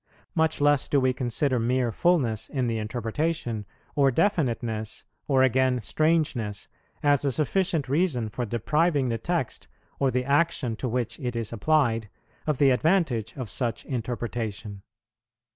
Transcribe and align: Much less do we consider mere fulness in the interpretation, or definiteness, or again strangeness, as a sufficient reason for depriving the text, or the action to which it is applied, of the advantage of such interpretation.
Much 0.33 0.59
less 0.59 0.87
do 0.87 0.99
we 0.99 1.13
consider 1.13 1.59
mere 1.59 1.91
fulness 1.91 2.49
in 2.49 2.65
the 2.65 2.79
interpretation, 2.79 3.67
or 3.93 4.09
definiteness, 4.09 5.05
or 5.27 5.43
again 5.43 5.79
strangeness, 5.79 6.67
as 7.03 7.23
a 7.23 7.31
sufficient 7.31 7.87
reason 7.87 8.27
for 8.27 8.43
depriving 8.43 9.09
the 9.09 9.19
text, 9.19 9.67
or 9.99 10.09
the 10.09 10.25
action 10.25 10.75
to 10.75 10.89
which 10.89 11.19
it 11.19 11.35
is 11.35 11.53
applied, 11.53 12.09
of 12.47 12.57
the 12.57 12.71
advantage 12.71 13.37
of 13.37 13.47
such 13.47 13.85
interpretation. 13.85 14.81